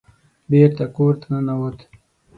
بېرته 0.49 0.85
کور 0.95 1.13
ته 1.21 1.27
ننوت. 1.33 1.77